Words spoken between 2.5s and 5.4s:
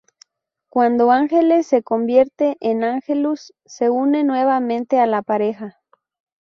en Angelus, se une nuevamente a la